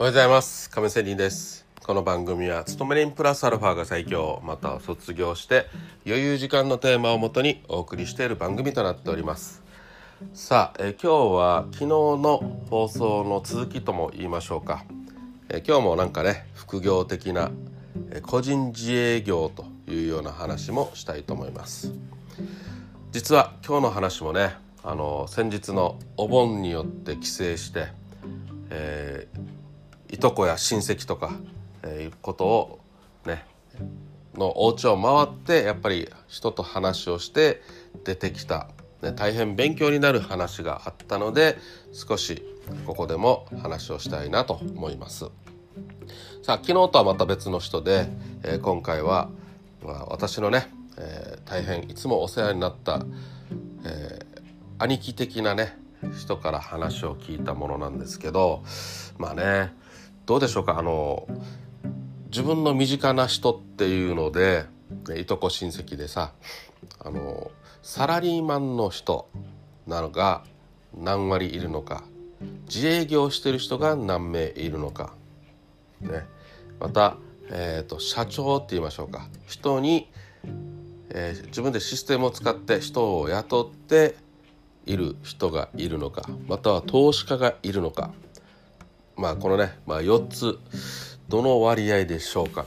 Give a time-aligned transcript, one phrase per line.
[0.00, 0.70] おはようございます。
[0.70, 1.66] 亀仙人です。
[1.84, 4.40] この番組は勤め人プラスアルファが最強。
[4.42, 5.66] または卒業して
[6.06, 9.62] 余裕時間のテーマをもとにお送りしている番組となっております。
[10.32, 14.86] さあ、え今日は昨日の放送の続きとも言いましょうか。
[15.50, 17.50] え今日もなんかね副業的な
[18.10, 21.92] え個人自営業というような話もしたいと思います。
[23.12, 27.88] 実は今日の話もねあの先日のお盆によって帰省して、
[28.70, 29.59] えー、
[30.10, 31.32] いとこや親戚とか、
[31.82, 32.80] えー、いうことを
[33.26, 33.44] ね
[34.34, 37.62] のお家を回ってやっぱり人と話をして
[38.04, 38.68] 出てきた、
[39.02, 41.58] ね、大変勉強になる話があったので
[41.92, 42.42] 少し
[42.86, 45.26] ここでも話をしたいなと思います。
[46.42, 48.08] さあ昨日とはまた別の人で、
[48.42, 49.30] えー、今回は、
[49.84, 53.04] まあ、私のね、えー、大変いつもお世話になった、
[53.84, 54.42] えー、
[54.78, 55.78] 兄貴的なね
[56.16, 58.64] 人から話を聞いたものなんですけど
[59.18, 59.74] まあね
[60.30, 60.78] どうでしょうか？
[60.78, 61.26] あの
[62.26, 64.64] 自分の身近な人っていうので
[65.18, 66.34] いとこ親戚でさ
[67.00, 67.50] あの
[67.82, 69.28] サラリーマンの人
[69.88, 70.44] なのが
[70.96, 72.04] 何割いるのか
[72.66, 75.14] 自営業してる人が何名いるのか、
[76.00, 76.24] ね、
[76.78, 77.16] また、
[77.50, 79.26] えーと、社長って言いましょうか。
[79.48, 80.12] 人に、
[81.08, 84.14] えー、自分でシステムを使って人を雇って
[84.86, 88.12] いる人がいるのかまたは投資家がいるのか。
[89.20, 90.58] まあこのね、まあ、4つ
[91.28, 92.64] どの割合でしょうか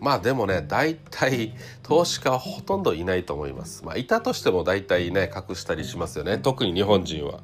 [0.00, 3.84] まあでもね大体投資家はほとんどいないと思います。
[3.84, 7.40] まあいたとしても大体ね隠したりしますよね特に日本人は。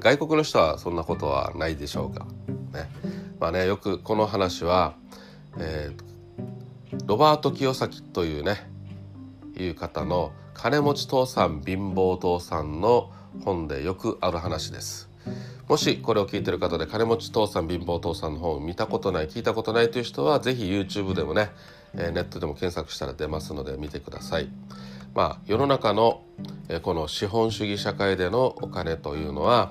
[0.00, 2.26] 外国の人はそんなことはないでしょうか。
[2.78, 2.90] ね、
[3.40, 4.96] まあねよくこの話は、
[5.58, 8.68] えー、ロバート清崎というね
[9.56, 13.10] いう方の「金持ち父さん貧乏父さん」の
[13.44, 15.11] 本でよくある話です
[15.72, 21.50] もしこれを聞いてる方で金持ち父さん貧乏父さんの本を見たことない聞いたことないという人は是非 YouTube でもね
[21.94, 24.50] ネットでも検索したら出ますので見てください。
[25.14, 26.24] まあ世の中の
[26.82, 29.70] この資本主義社会でのお金というのは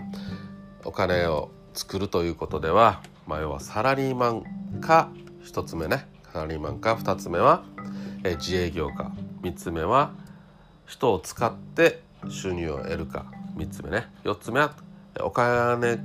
[0.85, 5.11] お金を作るということでは、まあ、要はサラリーマンか
[5.43, 6.07] 1つ目ね。
[6.33, 7.63] サラリーマンか2つ目は
[8.23, 9.11] 自営業か。
[9.43, 10.13] 3つ目は
[10.87, 13.27] 人を使って収入を得るか。
[13.55, 14.07] 3つ目ね。
[14.23, 14.73] 4つ目は
[15.19, 15.99] お金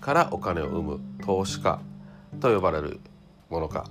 [0.00, 1.80] からお金を生む投資家
[2.40, 3.00] と呼ばれる
[3.50, 3.86] ものか。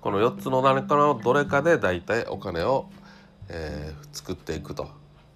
[0.00, 2.86] この4つの何かのどれかで大体お金を、
[3.48, 4.88] えー、作っていくと、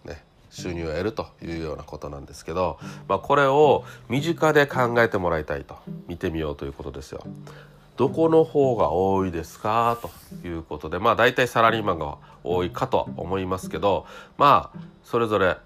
[0.04, 5.76] ね、収入を得るというようなことなんですけど、まあ、これを身近で考えてもらいたいと。
[6.08, 7.22] 見てみようということですよ。
[7.96, 9.98] どこの方が多いですか？
[10.00, 10.98] ということで。
[10.98, 14.06] まあ大体サラリーマンが多いかと思いますけど。
[14.38, 15.58] まあそれぞれ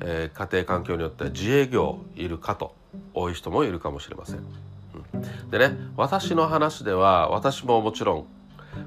[0.00, 2.74] えー、家庭環境によっては自営業いるかと
[3.14, 4.36] 多い人もいるかもしれません。
[4.36, 8.26] うん、でね私の話では私ももちろん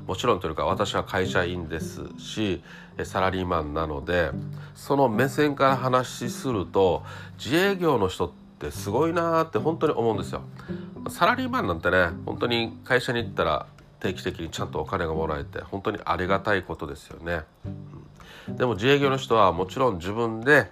[0.08, 2.64] もちろんというか私は会社員ですし
[3.04, 4.32] サラリーマンなので
[4.76, 7.04] その目線から話しすると
[7.44, 10.42] 自営業の人ってすごいなーって本当に思うんですよ。
[11.10, 13.66] サラリーマンなんてね本当に会社に行ったら
[14.00, 17.44] 定期的にちゃんとお金がもらえて本当にありがたいことですよね。
[18.58, 20.68] でも自営業の人はもちろん自分で、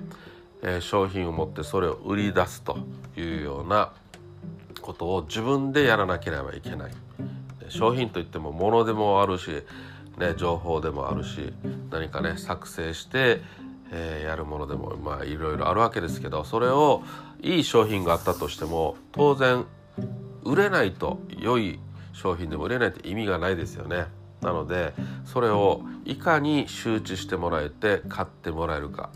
[0.61, 2.77] えー、商品を持ってそれを売り出すと
[3.15, 3.91] いうような
[4.81, 6.91] ことを自分でやらなければいけない。
[7.69, 9.63] 商品といっても物でもあるし、
[10.17, 11.53] ね、情報でもあるし
[11.91, 13.41] 何かね作成して、
[13.91, 17.03] えー、やるものでもまあいろいろあるわけですけどそれを
[17.41, 19.65] いい商品があったとしても当然
[20.43, 21.79] 売れないと良い
[22.13, 24.05] 商品でも売れないって意味がないですよね。
[24.41, 24.93] なので
[25.25, 29.09] それをいかに周知してもらえて買ってもらえるか、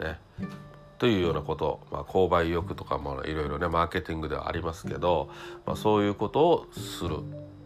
[0.00, 0.18] ね、
[0.98, 5.30] というようなこと、まあ、購買意欲とかもいろいろねマーケティングではありますけど、
[5.64, 7.16] まあ、そういうことをする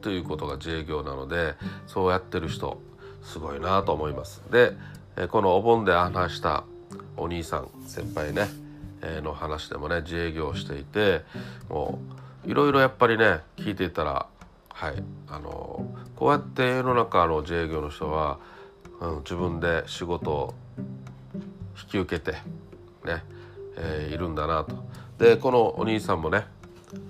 [0.03, 1.55] ということが自営業なので
[1.87, 2.81] そうやってる人
[3.23, 4.43] すごいなと思います。
[4.51, 4.77] で
[5.29, 6.65] このお盆で話した
[7.17, 8.49] お兄さん先輩ね
[9.23, 11.23] の話でもね自営業していて
[11.69, 11.99] も
[12.47, 14.27] ういろいろやっぱりね聞いていたら
[14.85, 18.39] はいあのこうやって世の中の自営業の人は、
[19.01, 20.55] うん、自分で仕事を
[21.83, 22.33] 引き受けて
[23.07, 23.25] ね、
[23.79, 24.77] えー、いるんだなと。
[25.17, 26.45] でこのお兄さんもね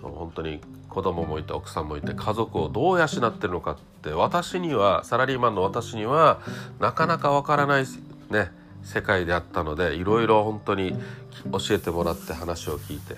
[0.03, 6.41] 本当に子供もいて奥さんもいて家族をどう養ってるのかって私にはサラリーマンの私には
[6.79, 7.87] なかなかわからない
[8.31, 8.53] ね
[8.85, 10.95] 世界であったのでいろいろ本当に
[11.51, 13.17] 教えてもらって話を聞いて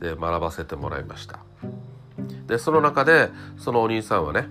[0.00, 1.38] で学ばせてもらいました。
[2.46, 4.48] でその中でそのお兄さんはね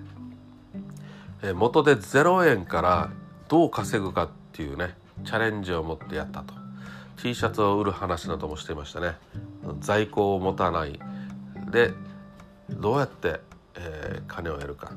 [1.54, 3.12] 元で0円から
[3.48, 4.96] どう稼ぐかっていうね
[5.26, 6.54] チャレンジを持ってやったと。
[7.22, 9.16] T シャツを売る話などもしていましたね。
[9.80, 11.00] 在庫を持たない。
[11.70, 11.94] で
[12.70, 13.42] どうやって
[13.76, 14.92] えー、金を得るか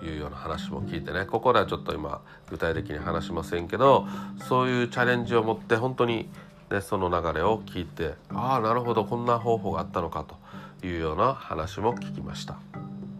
[0.00, 1.26] というような話も聞いてね。
[1.26, 2.20] ここではちょっと今
[2.50, 4.06] 具体的に話しませんけど
[4.48, 6.28] そういうチャレンジを持って本当に、
[6.70, 10.36] ね、その流れを聞いてああなるほどこんな方法があったのかと。
[10.82, 12.58] いうような話も聞きました。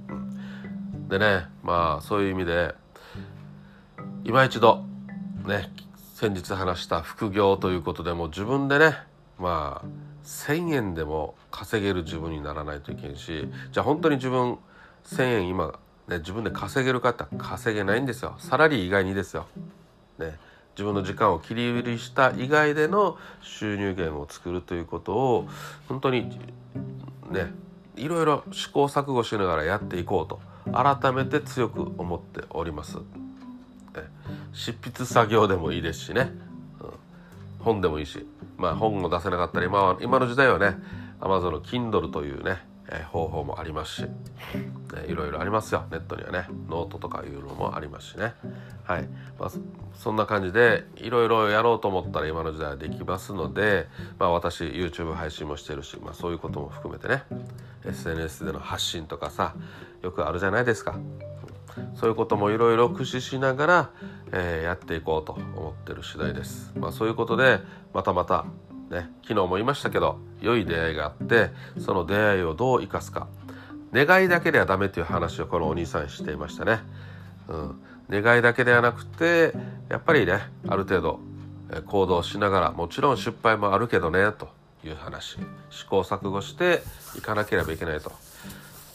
[0.08, 2.74] うん、でねまあそういう意味で
[4.24, 4.84] 今一度
[5.46, 5.70] ね
[6.14, 8.94] 先日話した副業ということでも自分でね
[9.38, 9.86] まあ
[10.24, 14.58] 1,000円でも稼げる自分にならないといけんしじゃあ本当に自分
[15.04, 15.78] 1,000円今、
[16.08, 19.46] ね、自分で稼げるかって稼げないんですよサラリー以外にですよ。
[20.18, 20.38] ね、
[20.74, 25.48] 自分の時間を切り売りした以外での収入源を作るということを
[25.88, 26.38] 本当に
[27.32, 27.52] ね。
[27.96, 30.40] いろいろ試行錯誤しながらやっていこうと
[30.73, 32.99] 改めて強く思っております。
[34.52, 36.31] 執筆作業でもいいですしね、
[36.81, 36.90] うん、
[37.58, 38.26] 本でもいいし
[38.56, 40.76] まあ本を出せなかったり今は今の時代はね
[41.20, 42.58] Amazon の Kindle というね、
[42.92, 44.10] え、方法もありますし、ね、
[45.08, 45.84] いろいろありますよ。
[45.90, 48.34] ネットにはねノートとかいうのもありますしね。
[48.84, 49.08] はい、
[49.38, 49.50] まあ、
[49.94, 57.22] そんな感じでいろいろやろうと思ったら今の時代はできますので、まあ、私 YouTube 配信もしてるし、まあ、そういうことも含めてね
[57.86, 59.54] SNS での発信とかさ
[60.02, 60.98] よくあるじゃないですか。
[61.94, 63.90] そういうこともいろいろ駆使しながら、
[64.30, 66.72] えー、やっていこうと思ってる次第です。
[66.76, 67.60] まあ、そういうことで
[67.94, 68.44] またまた
[68.92, 71.50] ね昨日も言いましたけど良い出会いがあって
[71.80, 73.26] その出会いをどう生かすか。
[73.92, 76.80] 願いだけではダメという話をこのお兄さんしていましたね。
[77.48, 79.52] うん、願いだけではなくて
[79.90, 81.20] やっぱりねある程度
[81.86, 84.48] 行動しながらもちろん失敗もあるけどねと
[84.84, 85.38] いう話。
[85.70, 86.82] 試行錯誤して
[87.18, 88.12] いかなければいけないと。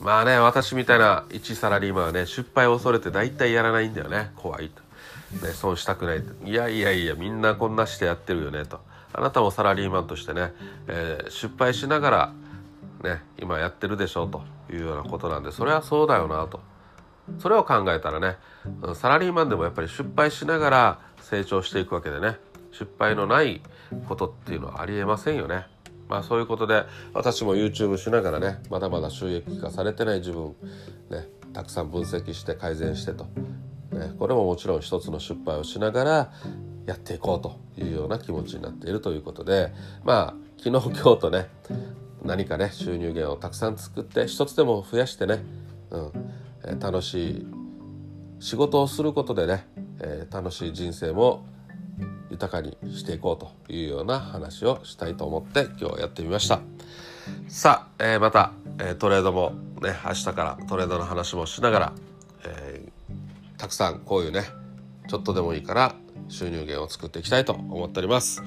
[0.01, 4.31] まあね私みたいな一サラリーマンはね失敗を恐れて大体やらないんだよね。
[4.35, 8.79] 怖いと、ね、損したくないいやいやいやみんなこんなしてやってるよねと。
[9.17, 9.31] あな。
[9.31, 10.53] たもサラリーマンとしてね、
[10.87, 12.33] えー、失敗しながら
[13.03, 16.59] ね今やってるでしょうというようなことなんでそれはそうだよなと。
[17.39, 18.37] それを考えたらね
[18.95, 22.37] サラリーマンでもやっぱり失敗しながら成長していくわけでね
[22.71, 23.61] 失敗のない
[24.07, 25.65] ことっていうのはありえませんよね。
[26.07, 30.55] まあそういうことで私も YouTube しながらねまだまだ収益化されてない自分
[31.09, 33.25] ねたくさん分析して改善してと、
[33.91, 36.31] ね、これももちろん一つの失敗をしながら
[36.88, 39.72] やっていこうというような気持ちになっているということで
[40.04, 41.48] まあ昨日今日とね
[42.24, 45.44] 何かね収入源をたくさん作って一つでも増やしてね、
[45.92, 47.48] うん、楽しい
[48.39, 49.68] 仕事をすることでね、
[50.00, 51.45] えー、楽しい人生も
[52.30, 53.38] 豊かにしていこう
[53.68, 56.62] というような話をしたいと思って今日やってみました。
[57.48, 59.51] さあ、えー、また、え、トレードも
[59.81, 61.94] ね明日からトレードの話もしながら、
[62.45, 62.88] え、
[63.57, 64.44] たくさんこういうね
[65.07, 65.95] ちょっとでもいいから
[66.29, 68.41] 収入源を作っていきたいと思っております。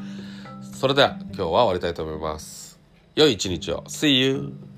[0.75, 2.79] それでは今日は終わりたいと思います。
[3.15, 3.85] 良い一日を。
[3.89, 4.70] See you!